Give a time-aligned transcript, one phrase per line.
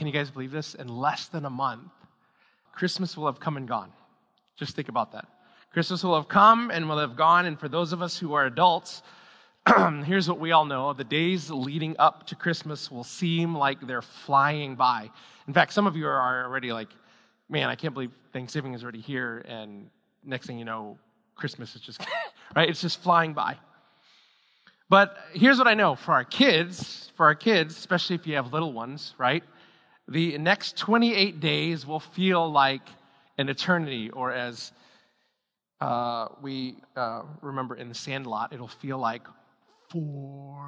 [0.00, 0.74] can you guys believe this?
[0.74, 1.92] In less than a month,
[2.72, 3.92] Christmas will have come and gone.
[4.56, 5.26] Just think about that.
[5.74, 7.44] Christmas will have come and will have gone.
[7.44, 9.02] And for those of us who are adults,
[10.06, 14.00] here's what we all know the days leading up to Christmas will seem like they're
[14.00, 15.10] flying by.
[15.46, 16.88] In fact, some of you are already like,
[17.50, 19.44] man, I can't believe Thanksgiving is already here.
[19.46, 19.90] And
[20.24, 20.96] next thing you know,
[21.36, 22.00] Christmas is just,
[22.56, 22.70] right?
[22.70, 23.58] It's just flying by.
[24.88, 28.54] But here's what I know for our kids, for our kids, especially if you have
[28.54, 29.44] little ones, right?
[30.10, 32.82] The next 28 days will feel like
[33.38, 34.72] an eternity, or as
[35.80, 39.22] uh, we uh, remember in the Sandlot, it'll feel like
[39.88, 40.60] forever.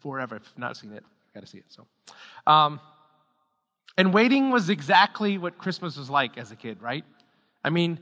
[0.00, 0.36] Forever.
[0.36, 1.02] If you've not seen it,
[1.34, 1.64] got to see it.
[1.68, 1.86] So,
[2.46, 2.78] um,
[3.96, 7.04] and waiting was exactly what Christmas was like as a kid, right?
[7.64, 7.98] I mean,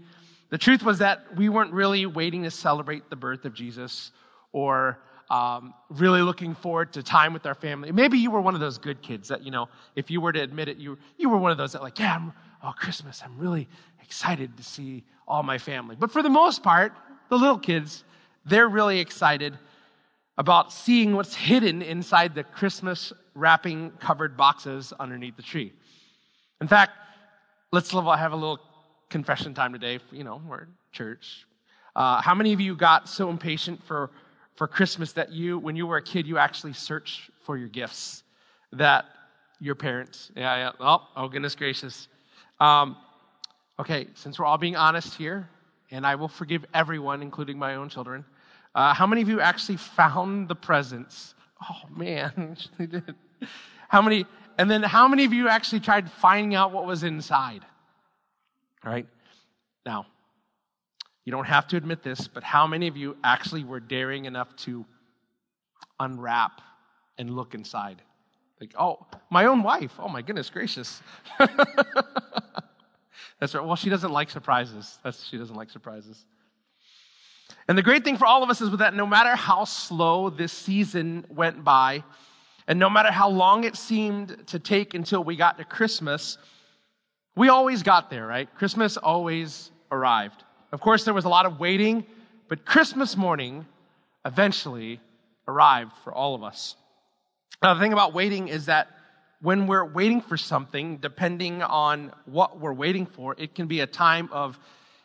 [0.51, 4.11] the truth was that we weren't really waiting to celebrate the birth of Jesus
[4.53, 4.99] or
[5.31, 7.93] um, really looking forward to time with our family.
[7.93, 10.41] Maybe you were one of those good kids that, you know, if you were to
[10.41, 12.33] admit it, you, you were one of those that, like, yeah, I'm,
[12.63, 13.69] oh, Christmas, I'm really
[14.03, 15.97] excited to see all my family.
[15.99, 16.93] But for the most part,
[17.29, 18.05] the little kids,
[18.47, 19.59] they're really excited
[20.39, 25.73] about seeing what's hidden inside the Christmas wrapping covered boxes underneath the tree.
[26.61, 26.93] In fact,
[27.71, 28.61] let's have a little
[29.11, 29.99] confession time today.
[30.11, 31.47] You know, we're church.
[31.95, 34.11] Uh, how many of you got so impatient for,
[34.59, 38.25] for Christmas that you, when you were a kid, you actually searched for your gifts
[38.73, 39.05] that
[39.61, 42.09] your parents, yeah, yeah, oh, oh goodness gracious.
[42.59, 42.97] Um,
[43.79, 45.49] okay, since we're all being honest here,
[45.93, 48.25] and I will forgive everyone, including my own children,
[48.75, 51.37] uh, how many of you actually found the presents?
[51.63, 53.15] Oh man, they did.
[53.89, 54.27] How many,
[54.59, 57.65] and then how many of you actually tried finding out what was inside?
[58.85, 59.07] All right?
[59.87, 60.07] Now,
[61.29, 64.57] you don't have to admit this, but how many of you actually were daring enough
[64.57, 64.87] to
[66.01, 66.63] unwrap
[67.19, 68.01] and look inside?
[68.59, 69.93] Like, oh, my own wife.
[69.99, 71.03] Oh, my goodness gracious.
[73.39, 73.63] That's right.
[73.63, 74.99] Well, she doesn't like surprises.
[75.05, 76.25] That's, she doesn't like surprises.
[77.69, 80.51] And the great thing for all of us is that no matter how slow this
[80.51, 82.05] season went by,
[82.69, 86.39] and no matter how long it seemed to take until we got to Christmas,
[87.37, 88.49] we always got there, right?
[88.55, 90.45] Christmas always arrived.
[90.71, 92.05] Of course, there was a lot of waiting,
[92.49, 93.67] but Christmas morning
[94.25, 95.01] eventually
[95.47, 96.77] arrived for all of us.
[97.63, 98.89] Now, the thing about waiting is that
[99.41, 103.87] when we're waiting for something, depending on what we're waiting for, it can be a
[103.87, 104.59] time of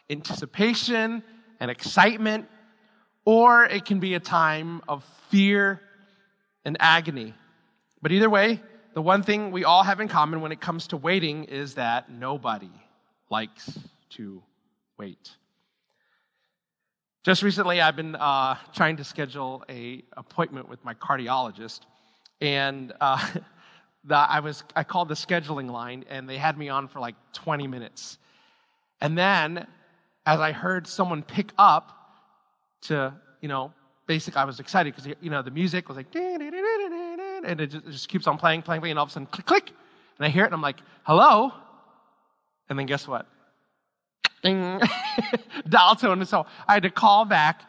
[0.10, 1.24] anticipation
[1.60, 2.48] and excitement,
[3.26, 5.80] or it can be a time of fear
[6.66, 7.34] and agony.
[8.02, 8.60] But either way,
[8.94, 12.12] the one thing we all have in common when it comes to waiting is that
[12.12, 12.72] nobody
[13.30, 13.80] likes
[14.12, 14.44] to
[14.98, 15.32] wait.
[17.24, 21.80] Just recently, I've been uh, trying to schedule a appointment with my cardiologist,
[22.42, 23.26] and uh,
[24.04, 27.16] the, I was I called the scheduling line, and they had me on for like
[27.32, 28.18] 20 minutes,
[29.00, 29.66] and then
[30.26, 31.98] as I heard someone pick up
[32.82, 33.72] to you know,
[34.06, 37.92] basic, I was excited because you know the music was like and it just, it
[37.92, 39.72] just keeps on playing, playing, playing, and all of a sudden, click, click,
[40.18, 41.54] and I hear it, and I'm like, hello?
[42.68, 43.28] And then guess what?
[44.44, 46.20] Dial tone.
[46.20, 47.62] And so I had to call back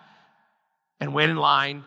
[1.01, 1.85] and wait in line,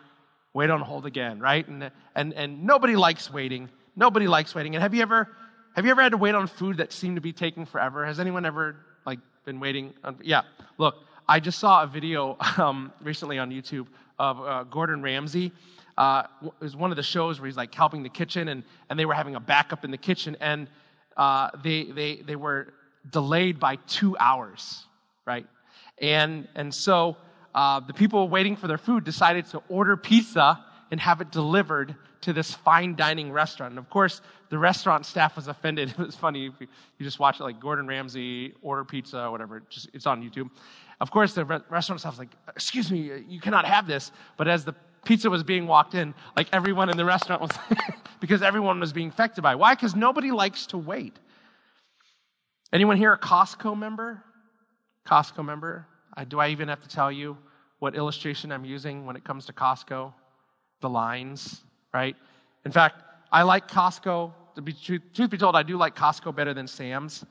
[0.54, 1.66] wait on hold again, right?
[1.66, 3.68] And, and, and nobody likes waiting.
[3.96, 4.74] Nobody likes waiting.
[4.74, 5.28] And have you ever,
[5.74, 8.04] have you ever had to wait on food that seemed to be taking forever?
[8.04, 8.76] Has anyone ever,
[9.06, 9.92] like, been waiting?
[10.04, 10.42] On, yeah.
[10.78, 10.96] Look,
[11.28, 13.86] I just saw a video um, recently on YouTube
[14.18, 15.52] of uh, Gordon Ramsay
[15.98, 18.98] uh, it was one of the shows where he's like helping the kitchen, and, and
[18.98, 20.68] they were having a backup in the kitchen, and
[21.16, 22.72] uh, they, they, they were
[23.10, 24.84] delayed by two hours,
[25.26, 25.46] right?
[26.00, 27.16] And, and so
[27.54, 31.94] uh, the people waiting for their food decided to order pizza and have it delivered
[32.20, 33.72] to this fine dining restaurant.
[33.72, 34.20] And of course,
[34.50, 35.90] the restaurant staff was offended.
[35.98, 36.40] It was funny.
[36.40, 39.62] You, you just watch it like Gordon Ramsay order pizza or whatever.
[39.68, 40.50] Just, it's on YouTube.
[41.00, 44.10] Of course, the re- restaurant staff was like, excuse me, you cannot have this.
[44.36, 47.50] But as the pizza was being walked in, like everyone in the restaurant was,
[48.20, 49.58] because everyone was being affected by it.
[49.58, 49.74] Why?
[49.74, 51.18] Because nobody likes to wait.
[52.72, 54.22] Anyone here a Costco member?
[55.06, 55.86] Costco member?
[56.16, 57.36] Uh, do I even have to tell you
[57.78, 60.12] what illustration I'm using when it comes to Costco?
[60.80, 61.62] The lines,
[61.94, 62.14] right?
[62.66, 64.32] In fact, I like Costco.
[64.56, 67.24] To be truth, truth be told, I do like Costco better than Sam's,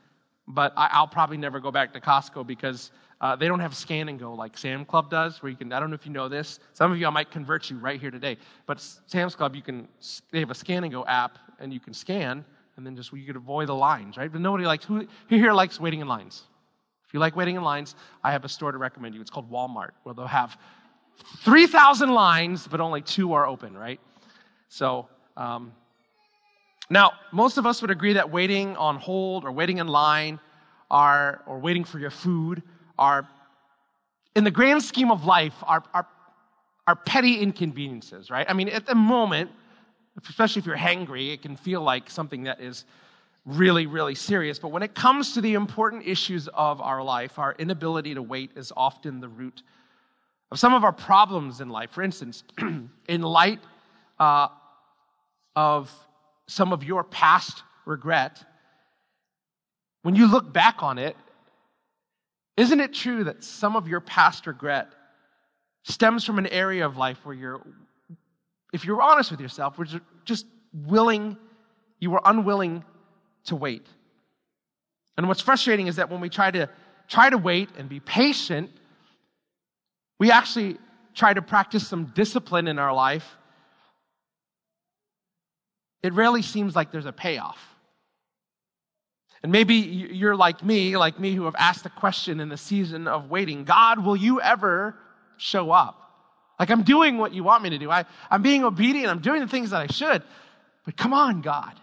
[0.47, 2.91] but I, will probably never go back to Costco because
[3.21, 5.79] uh, they don't have scan and go like Sam Club does, where you can, I
[5.79, 6.59] don't know if you know this.
[6.73, 8.37] Some of you, I might convert you right here today.
[8.65, 9.87] But Sam's Club, you can,
[10.31, 12.43] they have a scan and go app, and you can scan,
[12.77, 14.31] and then just, you could avoid the lines, right?
[14.31, 16.43] But nobody likes, who, who here likes waiting in lines?
[17.07, 19.21] If you like waiting in lines, I have a store to recommend you.
[19.21, 20.57] It's called Walmart, where they'll have
[21.43, 23.99] 3,000 lines, but only two are open, right?
[24.69, 25.73] So, um,
[26.89, 30.39] Now, most of us would agree that waiting on hold or waiting in line
[30.89, 32.63] are, or waiting for your food
[32.97, 33.27] are,
[34.35, 36.07] in the grand scheme of life, are, are,
[36.85, 38.45] are petty inconveniences, right?
[38.47, 39.51] I mean, at the moment,
[40.25, 42.85] especially if you're hangry, it can feel like something that is
[43.45, 44.59] really, really serious.
[44.59, 48.51] But when it comes to the important issues of our life, our inability to wait
[48.55, 49.63] is often the root
[50.51, 51.91] of some of our problems in life.
[51.91, 52.43] For instance,
[53.07, 53.59] in light
[54.19, 54.47] uh,
[55.55, 55.91] of
[56.47, 58.43] some of your past regret,
[60.03, 61.15] when you look back on it,
[62.55, 64.87] isn't it true that some of your past regret
[65.83, 67.61] stems from an area of life where you're,
[68.73, 69.87] if you're honest with yourself, were
[70.25, 71.37] just willing,
[71.99, 72.83] you were unwilling
[73.45, 73.85] to wait.
[75.17, 76.69] And what's frustrating is that when we try to
[77.07, 78.69] try to wait and be patient,
[80.19, 80.77] we actually
[81.15, 83.35] try to practice some discipline in our life.
[86.03, 87.57] It rarely seems like there's a payoff.
[89.43, 93.07] And maybe you're like me, like me, who have asked the question in the season
[93.07, 94.95] of waiting God, will you ever
[95.37, 96.06] show up?
[96.59, 97.91] Like I'm doing what you want me to do.
[97.91, 99.09] I, I'm being obedient.
[99.09, 100.23] I'm doing the things that I should.
[100.85, 101.79] But come on, God.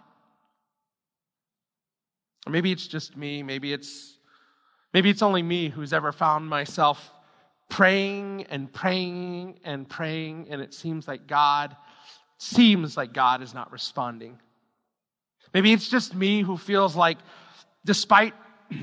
[2.47, 3.43] Or maybe it's just me.
[3.43, 4.17] Maybe it's,
[4.93, 7.11] maybe it's only me who's ever found myself
[7.69, 11.77] praying and praying and praying, and it seems like God,
[12.39, 14.39] seems like God is not responding.
[15.53, 17.19] Maybe it's just me who feels like,
[17.85, 18.35] despite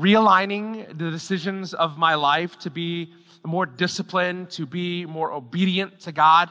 [0.00, 3.12] realigning the decisions of my life to be
[3.44, 6.50] more disciplined, to be more obedient to God,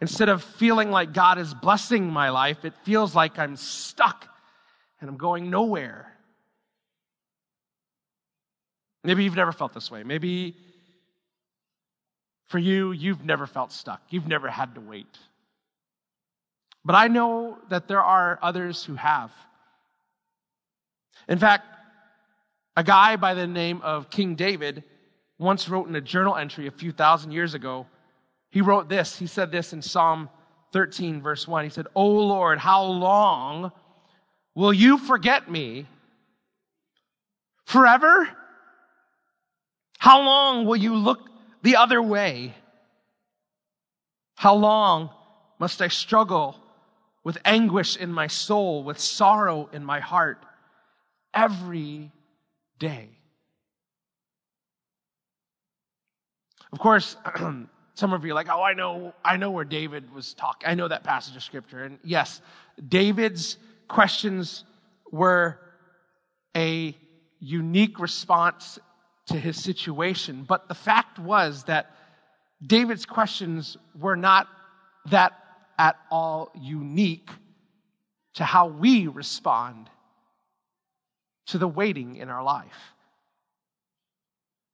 [0.00, 4.28] instead of feeling like God is blessing my life, it feels like I'm stuck
[5.00, 6.12] and I'm going nowhere.
[9.04, 10.02] Maybe you've never felt this way.
[10.02, 10.56] Maybe
[12.48, 14.02] for you, you've never felt stuck.
[14.08, 15.18] You've never had to wait.
[16.84, 19.30] But I know that there are others who have.
[21.28, 21.66] In fact,
[22.78, 24.84] a guy by the name of King David
[25.36, 27.88] once wrote in a journal entry a few thousand years ago.
[28.50, 29.18] He wrote this.
[29.18, 30.30] He said this in Psalm
[30.72, 31.64] 13, verse 1.
[31.64, 33.72] He said, O Lord, how long
[34.54, 35.88] will you forget me?
[37.64, 38.28] Forever?
[39.98, 41.28] How long will you look
[41.64, 42.54] the other way?
[44.36, 45.10] How long
[45.58, 46.54] must I struggle
[47.24, 50.38] with anguish in my soul, with sorrow in my heart
[51.34, 52.12] every
[52.78, 53.10] day?
[56.72, 57.16] Of course,
[57.94, 60.68] some of you are like, oh, I know, I know where David was talking.
[60.68, 61.84] I know that passage of scripture.
[61.84, 62.40] And yes,
[62.88, 63.56] David's
[63.88, 64.64] questions
[65.10, 65.58] were
[66.56, 66.96] a
[67.40, 68.78] unique response
[69.26, 70.44] to his situation.
[70.46, 71.94] But the fact was that
[72.66, 74.48] David's questions were not
[75.10, 75.32] that
[75.78, 77.30] at all unique
[78.34, 79.88] to how we respond
[81.48, 82.94] to the waiting in our life.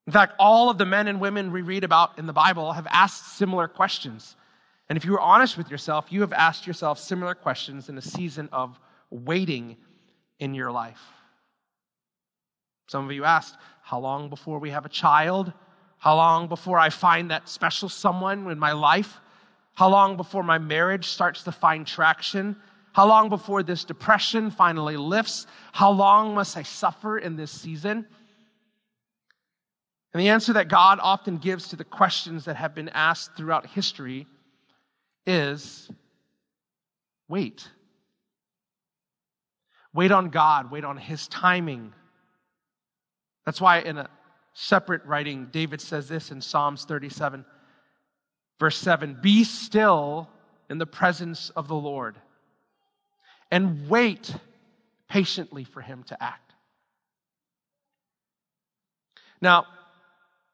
[0.06, 2.86] In fact, all of the men and women we read about in the Bible have
[2.90, 4.36] asked similar questions.
[4.88, 8.02] And if you are honest with yourself, you have asked yourself similar questions in a
[8.02, 8.78] season of
[9.10, 9.76] waiting
[10.38, 11.00] in your life.
[12.86, 15.52] Some of you asked, How long before we have a child?
[15.98, 19.20] How long before I find that special someone in my life?
[19.74, 22.56] How long before my marriage starts to find traction?
[22.94, 25.48] How long before this depression finally lifts?
[25.72, 28.06] How long must I suffer in this season?
[30.12, 33.66] And the answer that God often gives to the questions that have been asked throughout
[33.66, 34.28] history
[35.26, 35.90] is
[37.28, 37.68] wait.
[39.92, 41.92] Wait on God, wait on His timing.
[43.44, 44.08] That's why in a
[44.52, 47.44] separate writing, David says this in Psalms 37,
[48.60, 50.28] verse 7 Be still
[50.70, 52.14] in the presence of the Lord
[53.54, 54.34] and wait
[55.08, 56.54] patiently for Him to act.
[59.40, 59.66] Now,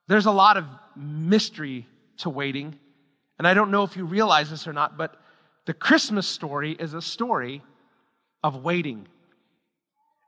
[0.06, 1.86] there's a lot of mystery
[2.18, 2.78] to waiting,
[3.38, 5.16] and I don't know if you realize this or not, but
[5.64, 7.62] the Christmas story is a story
[8.44, 9.08] of waiting.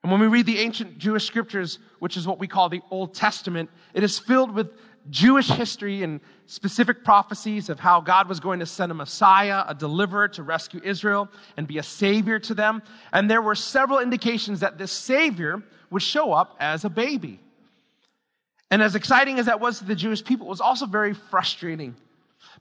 [0.02, 3.12] And when we read the ancient Jewish scriptures, which is what we call the Old
[3.12, 4.70] Testament, it is filled with
[5.10, 9.74] Jewish history and specific prophecies of how God was going to send a Messiah, a
[9.74, 12.82] deliverer to rescue Israel and be a savior to them.
[13.12, 17.40] And there were several indications that this savior would show up as a baby.
[18.70, 21.94] And as exciting as that was to the Jewish people, it was also very frustrating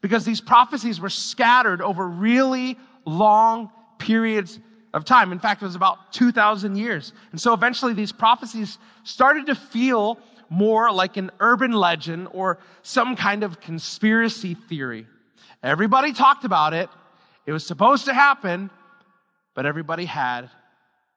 [0.01, 4.60] because these prophecies were scattered over really long periods
[4.93, 5.31] of time.
[5.31, 7.13] In fact, it was about 2,000 years.
[7.31, 10.17] And so eventually these prophecies started to feel
[10.51, 15.08] more like an urban legend or some kind of conspiracy theory.
[15.63, 16.89] Everybody talked about it.
[17.46, 18.70] It was supposed to happen,
[19.55, 20.50] but everybody had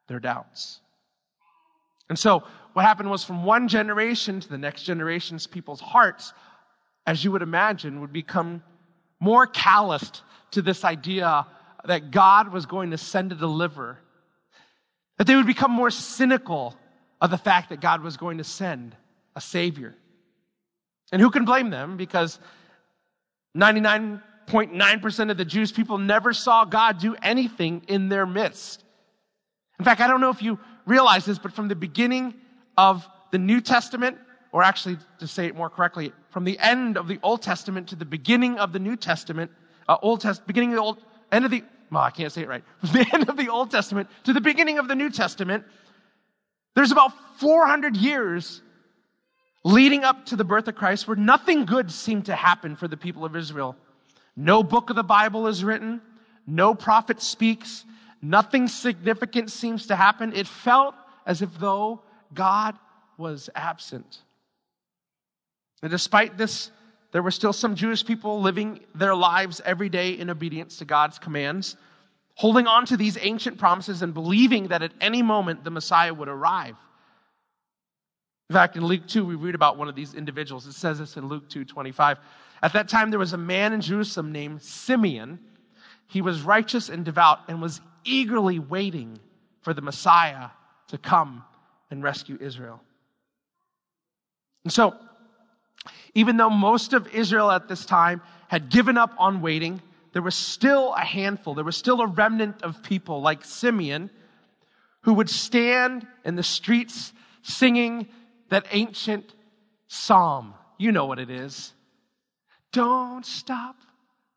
[0.06, 0.80] their doubts.
[2.08, 6.32] And so, what happened was from one generation to the next generation's people's hearts,
[7.04, 8.62] as you would imagine, would become
[9.18, 10.22] more calloused
[10.52, 11.44] to this idea
[11.84, 13.98] that God was going to send a deliverer.
[15.18, 16.76] That they would become more cynical
[17.20, 18.94] of the fact that God was going to send
[19.36, 19.94] a savior.
[21.12, 21.96] And who can blame them?
[21.96, 22.38] Because
[23.56, 28.84] 99.9% of the Jewish people never saw God do anything in their midst.
[29.78, 32.34] In fact, I don't know if you realize this, but from the beginning
[32.76, 34.18] of the New Testament,
[34.52, 37.96] or actually to say it more correctly, from the end of the Old Testament to
[37.96, 39.50] the beginning of the New Testament,
[39.88, 40.98] uh, Old Test, beginning of the Old,
[41.32, 42.64] end of the, well, I can't say it right.
[42.80, 45.64] From the end of the Old Testament to the beginning of the New Testament,
[46.74, 48.62] there's about 400 years
[49.64, 52.97] leading up to the birth of Christ where nothing good seemed to happen for the
[52.97, 53.76] people of Israel.
[54.37, 56.02] No book of the Bible is written.
[56.47, 57.85] No prophet speaks.
[58.21, 60.35] Nothing significant seems to happen.
[60.35, 60.94] It felt
[61.26, 62.02] as if though
[62.35, 62.78] God
[63.16, 64.18] was absent.
[65.83, 66.71] And despite this,
[67.12, 71.18] there were still some Jewish people living their lives every day in obedience to God's
[71.18, 71.76] commands,
[72.35, 76.28] holding on to these ancient promises and believing that at any moment the Messiah would
[76.28, 76.76] arrive.
[78.50, 80.66] In fact, in Luke 2, we read about one of these individuals.
[80.66, 82.18] It says this in Luke 2 25.
[82.62, 85.38] At that time, there was a man in Jerusalem named Simeon.
[86.08, 89.18] He was righteous and devout and was eagerly waiting
[89.62, 90.50] for the Messiah
[90.88, 91.42] to come
[91.90, 92.80] and rescue Israel.
[94.64, 94.94] And so,
[96.14, 99.80] even though most of Israel at this time had given up on waiting,
[100.12, 104.10] there was still a handful, there was still a remnant of people like Simeon
[105.02, 108.06] who would stand in the streets singing
[108.54, 109.34] that ancient
[109.88, 110.54] psalm.
[110.78, 111.73] You know what it is.
[112.73, 113.76] Don't stop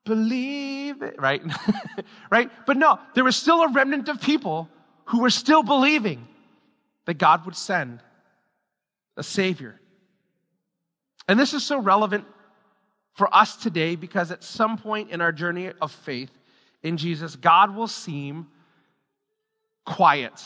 [0.08, 1.44] believe it, right?
[2.32, 2.50] right?
[2.66, 4.70] But no, there was still a remnant of people
[5.06, 6.28] who were still believing
[7.06, 8.00] that God would send
[9.18, 9.80] a Savior.
[11.28, 12.26] And this is so relevant
[13.14, 16.32] for us today because at some point in our journey of faith
[16.82, 18.48] in Jesus, God will seem
[19.86, 20.42] quiet.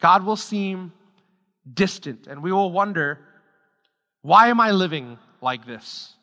[0.00, 0.92] God will seem
[1.72, 3.18] distant, and we will wonder,
[4.22, 6.14] why am I living like this?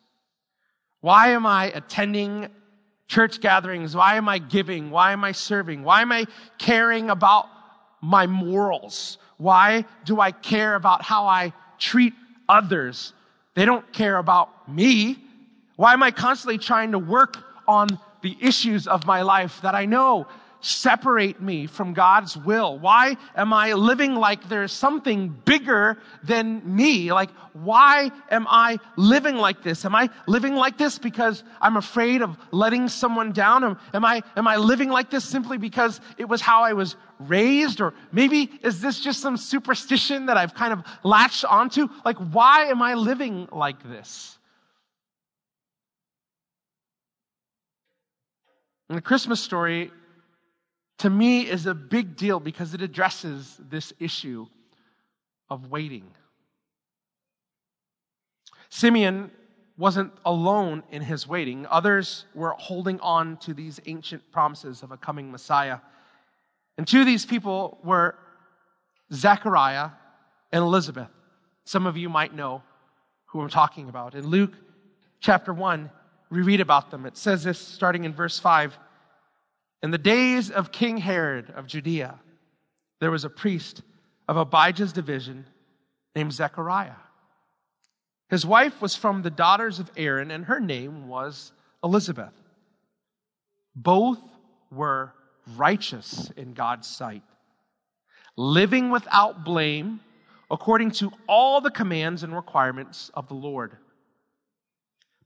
[1.00, 2.48] Why am I attending
[3.08, 3.94] church gatherings?
[3.94, 4.90] Why am I giving?
[4.90, 5.82] Why am I serving?
[5.82, 6.26] Why am I
[6.58, 7.46] caring about
[8.00, 9.18] my morals?
[9.36, 12.14] Why do I care about how I treat
[12.48, 13.12] others?
[13.54, 15.18] They don't care about me.
[15.76, 17.88] Why am I constantly trying to work on
[18.22, 20.26] the issues of my life that I know
[20.62, 22.78] separate me from God's will?
[22.78, 27.12] Why am I living like there's something bigger than me?
[27.12, 29.84] Like, why am I living like this?
[29.84, 33.64] Am I living like this because I'm afraid of letting someone down?
[33.64, 36.96] Am, am I, am I living like this simply because it was how I was
[37.18, 37.80] raised?
[37.80, 41.88] Or maybe is this just some superstition that I've kind of latched onto?
[42.04, 44.38] Like, why am I living like this?
[48.88, 49.90] In the Christmas story,
[51.02, 54.46] to me is a big deal because it addresses this issue
[55.50, 56.06] of waiting.
[58.68, 59.28] Simeon
[59.76, 61.66] wasn't alone in his waiting.
[61.68, 65.80] Others were holding on to these ancient promises of a coming Messiah.
[66.78, 68.14] And two of these people were
[69.12, 69.90] Zechariah
[70.52, 71.08] and Elizabeth.
[71.64, 72.62] Some of you might know
[73.24, 74.14] who I'm talking about.
[74.14, 74.52] In Luke
[75.18, 75.90] chapter 1,
[76.30, 77.06] we read about them.
[77.06, 78.78] It says this starting in verse 5.
[79.82, 82.18] In the days of King Herod of Judea,
[83.00, 83.82] there was a priest
[84.28, 85.44] of Abijah's division
[86.14, 86.94] named Zechariah.
[88.30, 92.32] His wife was from the daughters of Aaron, and her name was Elizabeth.
[93.74, 94.20] Both
[94.70, 95.12] were
[95.56, 97.22] righteous in God's sight,
[98.36, 100.00] living without blame
[100.50, 103.76] according to all the commands and requirements of the Lord.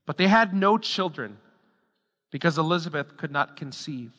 [0.05, 1.37] But they had no children
[2.31, 4.13] because Elizabeth could not conceive.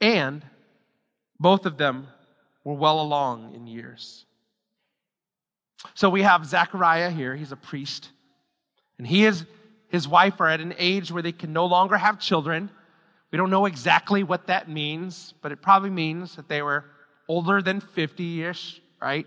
[0.00, 0.44] And
[1.38, 2.08] both of them
[2.64, 4.24] were well along in years.
[5.94, 7.36] So we have Zechariah here.
[7.36, 8.08] He's a priest.
[8.98, 9.44] And he is,
[9.88, 12.70] his wife are at an age where they can no longer have children.
[13.30, 16.84] We don't know exactly what that means, but it probably means that they were
[17.28, 19.26] older than 50 ish, right?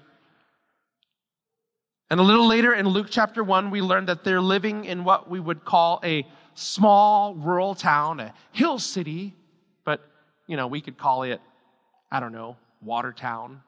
[2.09, 5.29] And a little later in Luke chapter 1, we learn that they're living in what
[5.29, 9.36] we would call a small rural town, a hill city
[10.47, 11.41] you know, we could call it,
[12.11, 13.61] I don't know, Watertown,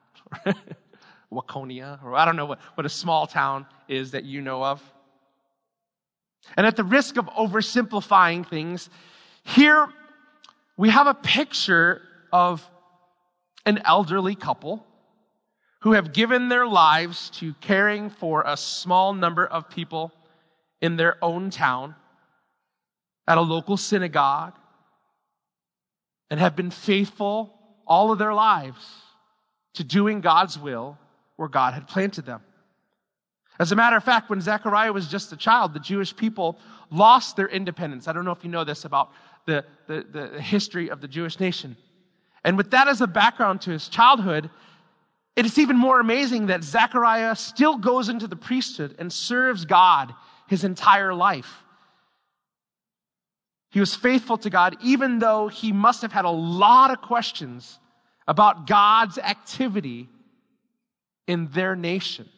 [1.32, 4.82] Waconia, or I don't know what, what a small town is that you know of.
[6.56, 8.88] And at the risk of oversimplifying things,
[9.44, 9.88] here
[10.76, 12.68] we have a picture of
[13.66, 14.84] an elderly couple
[15.80, 20.12] who have given their lives to caring for a small number of people
[20.80, 21.94] in their own town
[23.28, 24.54] at a local synagogue
[26.30, 27.52] and have been faithful
[27.86, 28.78] all of their lives
[29.74, 30.98] to doing God's will
[31.36, 32.42] where God had planted them.
[33.58, 36.58] As a matter of fact, when Zechariah was just a child, the Jewish people
[36.90, 38.08] lost their independence.
[38.08, 39.10] I don't know if you know this about
[39.46, 41.76] the, the, the history of the Jewish nation.
[42.44, 44.48] And with that as a background to his childhood,
[45.36, 50.14] it is even more amazing that Zechariah still goes into the priesthood and serves God
[50.48, 51.62] his entire life.
[53.70, 57.78] He was faithful to God, even though he must have had a lot of questions
[58.26, 60.08] about God's activity
[61.26, 62.28] in their nation.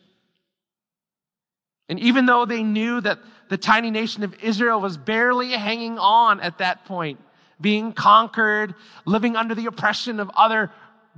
[1.89, 6.41] And even though they knew that the tiny nation of Israel was barely hanging on
[6.41, 7.19] at that point,
[7.61, 8.75] being conquered,
[9.05, 10.71] living under the oppression of other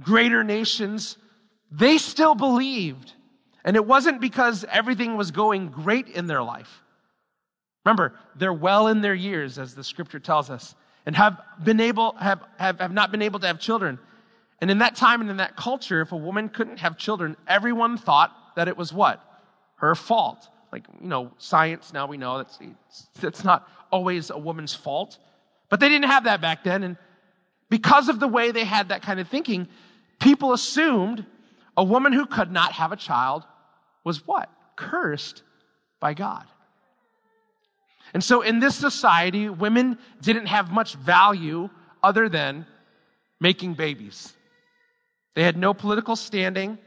[0.03, 1.17] greater nations,
[1.71, 3.13] they still believed.
[3.65, 6.84] And it wasn't because everything was going great in their life.
[7.85, 10.75] Remember, they're well in their years, as the scripture tells us,
[11.07, 13.99] and have been able, have, have, have not been able to have children.
[14.61, 17.99] And in that time and in that culture, if a woman couldn't have children, everyone
[17.99, 19.23] thought that it was what?
[19.77, 20.49] Her fault.
[20.73, 22.59] Like, you know, science, now we know that's,
[23.21, 25.19] that's not always a woman's fault.
[25.69, 26.83] But they didn't have that back then.
[26.83, 26.97] And
[27.69, 29.69] because of the way they had that kind of thinking,
[30.21, 31.27] people assumed
[31.77, 33.45] a woman who could not have a child
[34.05, 34.49] was what?
[34.77, 35.43] Cursed
[36.01, 36.45] by God.
[38.13, 41.71] And so in this society, women didn't have much value
[42.03, 42.67] other than
[43.41, 44.35] making babies.
[45.35, 46.79] They had no political standing.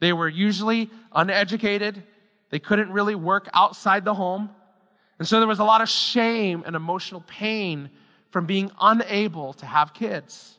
[0.00, 2.02] They were usually uneducated.
[2.50, 4.50] They couldn't really work outside the home.
[5.18, 7.90] And so there was a lot of shame and emotional pain
[8.30, 10.58] from being unable to have kids.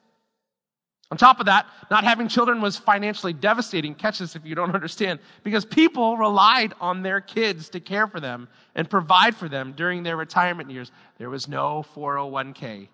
[1.11, 3.93] On top of that, not having children was financially devastating.
[3.93, 5.19] Catch this if you don't understand.
[5.43, 10.01] Because people relied on their kids to care for them and provide for them during
[10.01, 10.91] their retirement years.
[11.17, 12.87] There was no 401k.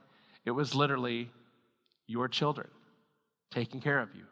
[0.46, 1.32] It was literally
[2.08, 2.68] your children
[3.52, 4.24] taking care of you.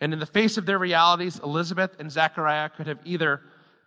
[0.00, 3.40] And in the face of their realities, Elizabeth and Zechariah could have either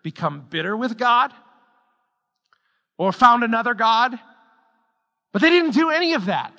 [0.04, 1.34] become bitter with God
[2.98, 4.20] or found another God,
[5.32, 6.54] but they didn't do any of that.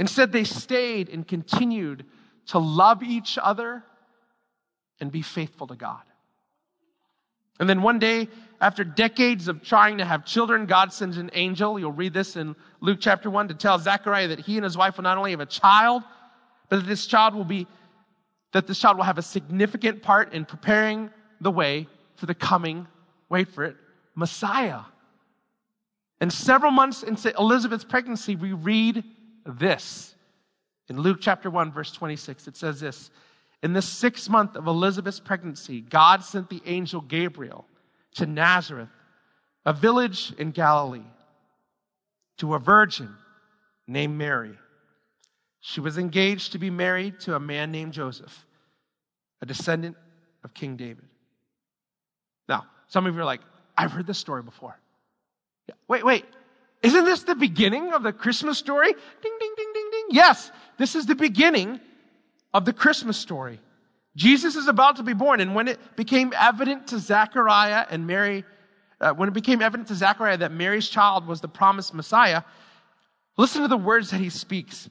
[0.00, 2.06] Instead, they stayed and continued
[2.46, 3.84] to love each other
[4.98, 6.00] and be faithful to God.
[7.58, 8.28] And then one day,
[8.62, 11.78] after decades of trying to have children, God sends an angel.
[11.78, 14.96] You'll read this in Luke chapter 1 to tell Zechariah that he and his wife
[14.96, 16.02] will not only have a child,
[16.70, 17.66] but that this child will be,
[18.52, 21.10] that this child will have a significant part in preparing
[21.42, 21.86] the way
[22.16, 22.86] for the coming,
[23.28, 23.76] wait for it,
[24.14, 24.80] Messiah.
[26.22, 29.04] And several months into Elizabeth's pregnancy, we read
[29.44, 30.14] this.
[30.88, 33.10] In Luke chapter 1, verse 26, it says this
[33.62, 37.64] In the sixth month of Elizabeth's pregnancy, God sent the angel Gabriel
[38.16, 38.88] to Nazareth,
[39.64, 41.06] a village in Galilee,
[42.38, 43.14] to a virgin
[43.86, 44.58] named Mary.
[45.60, 48.46] She was engaged to be married to a man named Joseph,
[49.42, 49.96] a descendant
[50.42, 51.04] of King David.
[52.48, 53.42] Now, some of you are like,
[53.76, 54.76] I've heard this story before.
[55.68, 56.24] Yeah, wait, wait.
[56.82, 58.92] Isn't this the beginning of the Christmas story?
[58.92, 60.06] Ding, ding, ding, ding, ding.
[60.10, 61.78] Yes, this is the beginning
[62.54, 63.60] of the Christmas story.
[64.16, 68.44] Jesus is about to be born, and when it became evident to Zechariah and Mary,
[69.00, 72.42] uh, when it became evident to Zechariah that Mary's child was the promised Messiah,
[73.36, 74.88] listen to the words that he speaks.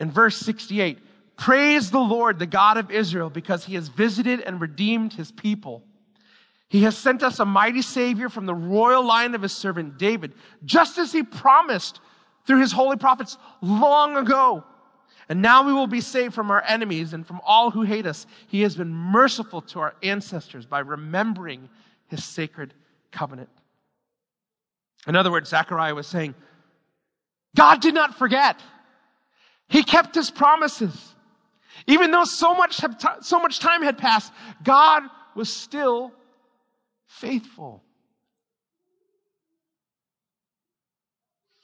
[0.00, 0.98] In verse 68,
[1.36, 5.84] praise the Lord, the God of Israel, because he has visited and redeemed his people.
[6.74, 10.32] He has sent us a mighty Savior from the royal line of his servant David,
[10.64, 12.00] just as he promised
[12.48, 14.64] through his holy prophets long ago.
[15.28, 18.26] And now we will be saved from our enemies and from all who hate us.
[18.48, 21.68] He has been merciful to our ancestors by remembering
[22.08, 22.74] his sacred
[23.12, 23.50] covenant.
[25.06, 26.34] In other words, Zechariah was saying,
[27.54, 28.58] God did not forget.
[29.68, 31.14] He kept his promises.
[31.86, 32.80] Even though so much,
[33.20, 34.32] so much time had passed,
[34.64, 35.04] God
[35.36, 36.10] was still
[37.06, 37.82] faithful.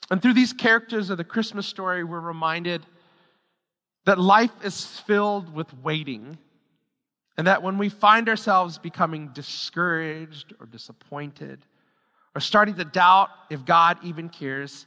[0.09, 2.85] And through these characters of the Christmas story, we're reminded
[4.05, 6.37] that life is filled with waiting,
[7.37, 11.65] and that when we find ourselves becoming discouraged or disappointed,
[12.35, 14.85] or starting to doubt if God even cares,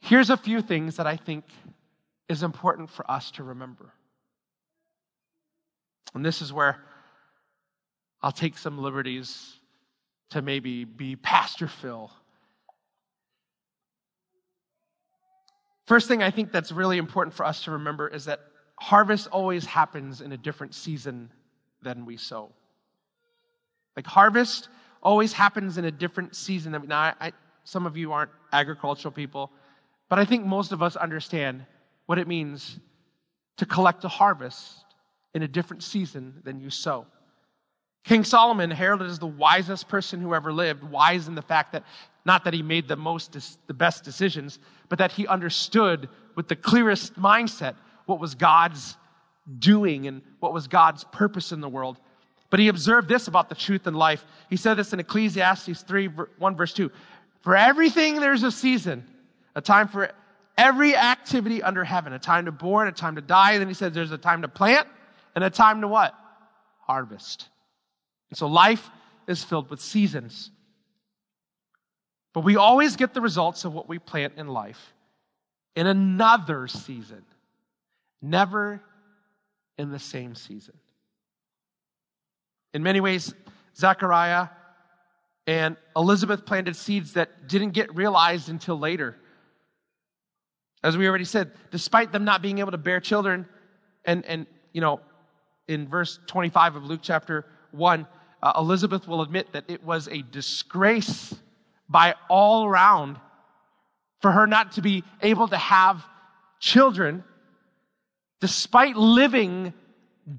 [0.00, 1.44] here's a few things that I think
[2.28, 3.92] is important for us to remember.
[6.14, 6.78] And this is where
[8.22, 9.56] I'll take some liberties
[10.30, 12.10] to maybe be Pastor Phil.
[15.86, 18.40] First thing I think that's really important for us to remember is that
[18.80, 21.30] harvest always happens in a different season
[21.82, 22.52] than we sow.
[23.96, 24.68] Like harvest
[25.02, 26.72] always happens in a different season.
[26.86, 27.32] Now, I, I,
[27.64, 29.50] some of you aren't agricultural people,
[30.08, 31.66] but I think most of us understand
[32.06, 32.78] what it means
[33.56, 34.84] to collect a harvest
[35.34, 37.06] in a different season than you sow.
[38.04, 41.84] King Solomon, heralded as the wisest person who ever lived, wise in the fact that
[42.24, 43.36] not that he made the most,
[43.66, 47.74] the best decisions, but that he understood with the clearest mindset
[48.06, 48.96] what was God's
[49.58, 51.98] doing and what was God's purpose in the world.
[52.50, 54.24] But he observed this about the truth in life.
[54.50, 56.90] He said this in Ecclesiastes 3, 1 verse 2.
[57.40, 59.04] For everything there's a season,
[59.54, 60.10] a time for
[60.58, 63.52] every activity under heaven, a time to born, a time to die.
[63.52, 64.86] And then he says there's a time to plant
[65.34, 66.14] and a time to what?
[66.80, 67.48] Harvest.
[68.32, 68.88] And so life
[69.26, 70.50] is filled with seasons.
[72.32, 74.94] But we always get the results of what we plant in life
[75.76, 77.22] in another season,
[78.22, 78.80] never
[79.76, 80.72] in the same season.
[82.72, 83.34] In many ways,
[83.76, 84.48] Zechariah
[85.46, 89.14] and Elizabeth planted seeds that didn't get realized until later.
[90.82, 93.44] As we already said, despite them not being able to bear children,
[94.06, 95.00] and, and you know,
[95.68, 98.06] in verse 25 of Luke chapter 1,
[98.42, 101.34] uh, Elizabeth will admit that it was a disgrace
[101.88, 103.18] by all around
[104.20, 106.04] for her not to be able to have
[106.58, 107.22] children,
[108.40, 109.72] despite living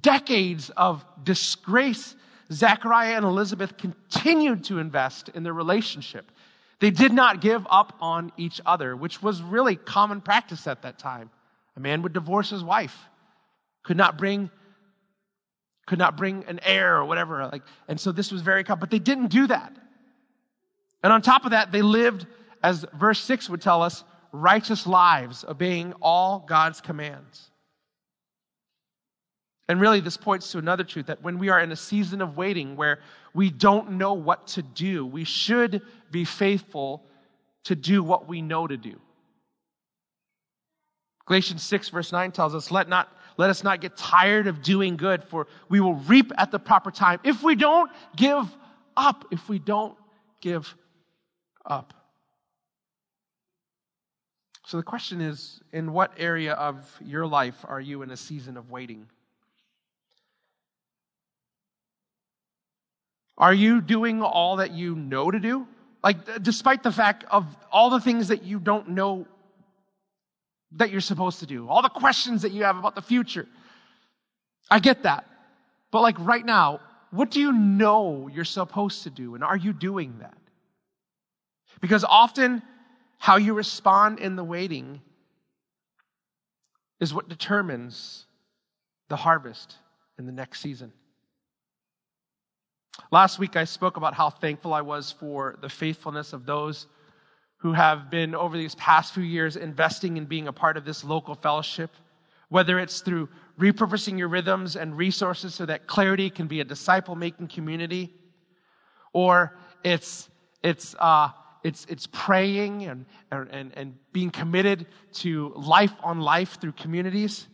[0.01, 2.15] decades of disgrace.
[2.51, 6.31] Zechariah and Elizabeth continued to invest in their relationship.
[6.79, 10.99] They did not give up on each other, which was really common practice at that
[10.99, 11.29] time.
[11.77, 12.97] A man would divorce his wife,
[13.83, 14.49] could not bring
[15.85, 18.91] could not bring an heir or whatever like and so this was very common but
[18.91, 19.75] they didn't do that
[21.03, 22.25] and on top of that, they lived,
[22.63, 27.51] as verse 6 would tell us, righteous lives, obeying all God's commands.
[29.67, 32.37] And really, this points to another truth that when we are in a season of
[32.37, 32.99] waiting where
[33.33, 37.03] we don't know what to do, we should be faithful
[37.65, 38.99] to do what we know to do.
[41.25, 44.97] Galatians 6, verse 9 tells us, Let, not, let us not get tired of doing
[44.97, 47.19] good, for we will reap at the proper time.
[47.23, 48.45] If we don't give
[48.95, 49.95] up, if we don't
[50.41, 50.75] give
[51.65, 51.93] up.
[54.65, 58.57] So the question is in what area of your life are you in a season
[58.57, 59.07] of waiting?
[63.37, 65.67] Are you doing all that you know to do?
[66.03, 69.27] Like, despite the fact of all the things that you don't know
[70.75, 73.47] that you're supposed to do, all the questions that you have about the future.
[74.69, 75.25] I get that.
[75.91, 76.79] But, like, right now,
[77.12, 79.36] what do you know you're supposed to do?
[79.36, 80.38] And are you doing that?
[81.79, 82.63] Because often
[83.19, 85.01] how you respond in the waiting
[86.99, 88.25] is what determines
[89.09, 89.75] the harvest
[90.17, 90.91] in the next season.
[93.12, 96.88] Last week, I spoke about how thankful I was for the faithfulness of those
[97.63, 101.02] who have been, over these past few years, investing in being a part of this
[101.04, 101.91] local fellowship,
[102.49, 107.15] whether it's through repurposing your rhythms and resources so that clarity can be a disciple
[107.15, 108.13] making community,
[109.13, 110.30] or it's,
[110.62, 111.30] it's uh,
[111.63, 117.47] it's, it's praying and, and, and being committed to life on life through communities.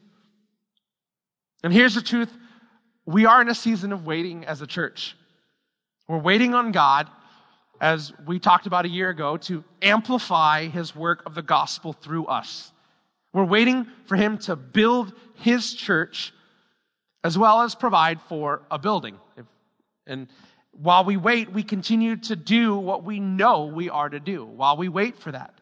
[1.64, 2.36] And here's the truth
[3.06, 5.16] we are in a season of waiting as a church.
[6.08, 7.08] We're waiting on God,
[7.82, 12.26] as we talked about a year ago, to amplify his work of the gospel through
[12.26, 12.72] us.
[13.34, 16.34] We're waiting for him to build his church
[17.24, 19.18] as well as provide for a building.
[20.08, 20.28] And
[20.72, 24.78] while we wait, we continue to do what we know we are to do while
[24.78, 25.54] we wait for that.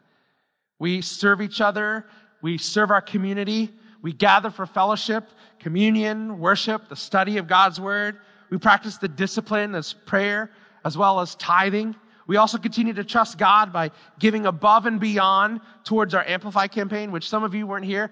[0.80, 2.06] We serve each other,
[2.42, 5.28] we serve our community, we gather for fellowship,
[5.60, 8.18] communion, worship, the study of God's word.
[8.50, 10.52] We practice the discipline as prayer
[10.86, 11.96] as well as tithing.
[12.28, 17.12] We also continue to trust God by giving above and beyond towards our Amplify campaign,
[17.12, 18.12] which some of you weren't here.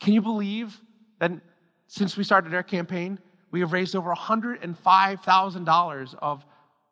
[0.00, 0.80] Can you believe
[1.18, 1.32] that
[1.88, 3.18] since we started our campaign,
[3.50, 6.46] we have raised over $105,000 of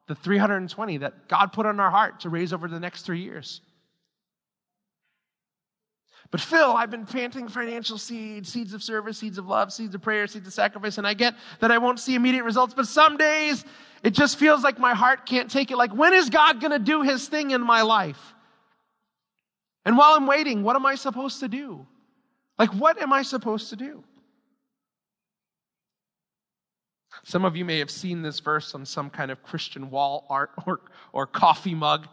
[0.09, 3.62] the 320 that God put on our heart to raise over the next three years.
[6.31, 10.03] But Phil, I've been planting financial seeds, seeds of service, seeds of love, seeds of
[10.03, 13.16] prayer, seeds of sacrifice, and I get that I won't see immediate results, but some
[13.16, 13.64] days
[14.05, 15.77] it just feels like my heart can't take it.
[15.77, 18.35] Like, when is God going to do his thing in my life?
[19.85, 21.87] And while I'm waiting, what am I supposed to do?
[22.59, 24.05] Like, what am I supposed to do?
[27.25, 30.51] Some of you may have seen this verse on some kind of Christian wall art
[30.66, 30.81] or,
[31.12, 32.07] or coffee mug.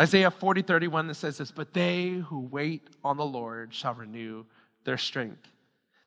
[0.00, 4.44] Isaiah 40, 31 that says this, but they who wait on the Lord shall renew
[4.84, 5.48] their strength.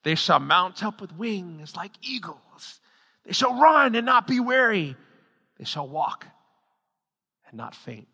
[0.03, 2.79] They shall mount up with wings like eagles.
[3.25, 4.95] They shall run and not be weary.
[5.57, 6.25] They shall walk
[7.49, 8.07] and not faint.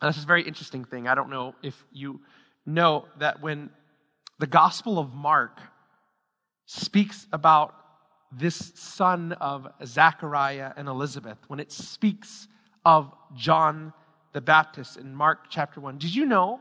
[0.00, 1.08] And this is a very interesting thing.
[1.08, 2.20] I don't know if you
[2.66, 3.70] know that when
[4.38, 5.58] the Gospel of Mark
[6.66, 7.74] speaks about
[8.30, 12.46] this son of Zechariah and Elizabeth, when it speaks
[12.84, 13.92] of John
[14.32, 16.60] the Baptist in Mark chapter 1, did you know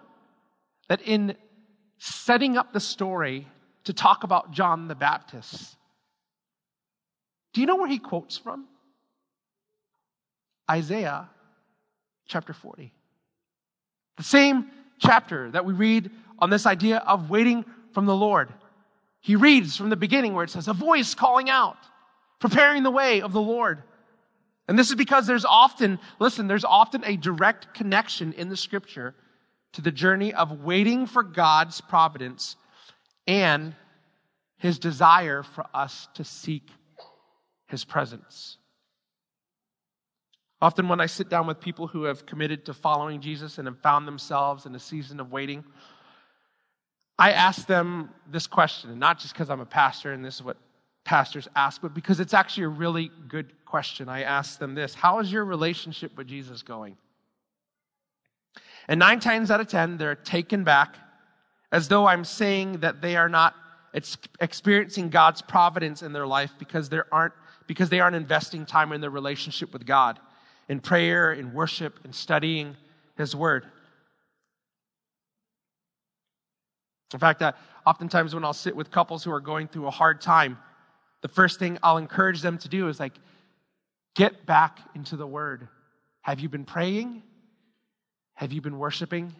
[0.89, 1.35] that in
[1.97, 3.47] setting up the story
[3.85, 5.75] to talk about John the Baptist,
[7.53, 8.67] do you know where he quotes from?
[10.69, 11.29] Isaiah
[12.27, 12.91] chapter 40.
[14.17, 18.49] The same chapter that we read on this idea of waiting from the Lord.
[19.21, 21.77] He reads from the beginning where it says, A voice calling out,
[22.39, 23.83] preparing the way of the Lord.
[24.67, 29.15] And this is because there's often, listen, there's often a direct connection in the scripture
[29.73, 32.55] to the journey of waiting for God's providence
[33.25, 33.75] and
[34.57, 36.67] his desire for us to seek
[37.67, 38.57] his presence.
[40.59, 43.79] Often, when I sit down with people who have committed to following Jesus and have
[43.79, 45.63] found themselves in a season of waiting,
[47.19, 50.43] I ask them this question, and not just because I'm a pastor and this is
[50.43, 50.57] what
[51.05, 54.09] pastors ask, but because it's actually a really good question.
[54.09, 56.97] I ask them this How is your relationship with Jesus going?
[58.87, 60.95] And nine times out of ten, they're taken back
[61.71, 63.53] as though I'm saying that they are not
[64.39, 67.33] experiencing God's providence in their life because, there aren't,
[67.67, 70.19] because they aren't investing time in their relationship with God
[70.69, 72.75] in prayer, in worship, in studying
[73.17, 73.65] His Word.
[77.13, 77.53] In fact, uh,
[77.85, 80.57] oftentimes when I'll sit with couples who are going through a hard time,
[81.21, 83.13] the first thing I'll encourage them to do is like,
[84.17, 85.67] get back into the Word.
[86.21, 87.21] Have you been praying?
[88.33, 89.33] Have you been worshiping?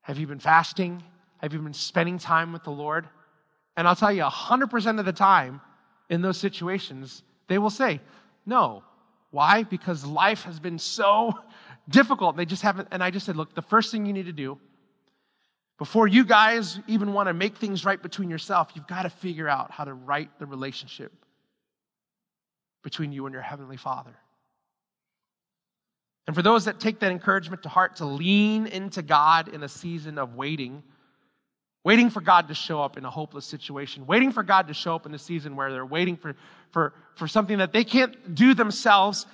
[0.00, 1.02] Have you been fasting?
[1.38, 3.06] Have you been spending time with the Lord?
[3.76, 5.60] And I'll tell you, 100% of the time
[6.08, 8.00] in those situations, they will say,
[8.46, 8.82] No,
[9.30, 9.64] why?
[9.64, 11.38] Because life has been so
[11.90, 12.36] difficult.
[12.36, 12.88] They just haven't.
[12.90, 14.58] And I just said, look, the first thing you need to do
[15.78, 19.48] before you guys even want to make things right between yourself, you've got to figure
[19.48, 21.12] out how to right the relationship
[22.82, 24.14] between you and your Heavenly Father.
[26.26, 29.68] And for those that take that encouragement to heart to lean into God in a
[29.68, 30.82] season of waiting,
[31.82, 34.94] waiting for God to show up in a hopeless situation, waiting for God to show
[34.94, 36.36] up in a season where they're waiting for,
[36.70, 39.26] for, for something that they can't do themselves.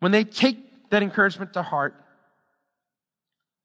[0.00, 1.94] When they take that encouragement to heart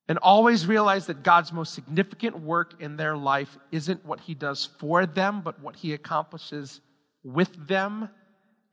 [0.07, 4.69] and always realize that God's most significant work in their life isn't what He does
[4.77, 6.81] for them, but what He accomplishes
[7.23, 8.09] with them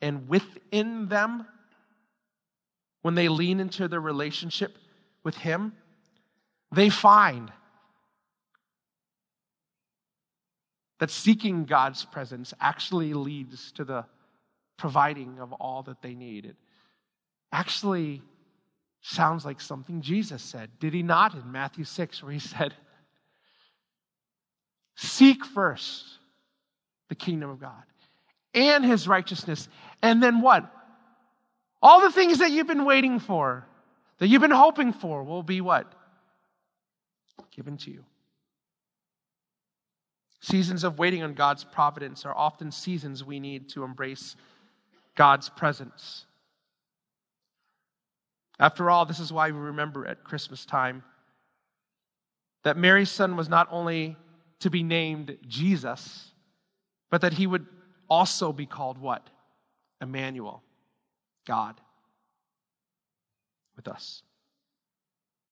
[0.01, 1.47] and within them,
[3.03, 4.77] when they lean into their relationship
[5.25, 5.73] with Him,
[6.73, 7.53] they find
[10.99, 14.05] that seeking God's presence actually leads to the
[14.77, 16.45] providing of all that they need.
[16.45, 16.57] It
[17.53, 18.23] actually
[19.01, 22.75] sounds like something Jesus said, did he not, in Matthew 6, where he said,
[24.97, 26.05] Seek first
[27.09, 27.85] the kingdom of God
[28.55, 29.69] and his righteousness.
[30.03, 30.71] And then what?
[31.83, 33.67] All the things that you've been waiting for,
[34.19, 35.93] that you've been hoping for, will be what?
[37.55, 38.05] Given to you.
[40.41, 44.37] Seasons of waiting on God's providence are often seasons we need to embrace
[45.15, 46.27] God's presence.
[48.61, 51.03] After all, this is why we remember at Christmas time
[52.65, 54.17] that Mary's son was not only
[54.61, 56.33] to be named Jesus,
[57.11, 57.67] but that he would
[58.09, 59.27] also be called what?
[60.01, 60.63] Emmanuel,
[61.47, 61.75] God
[63.77, 64.23] with us.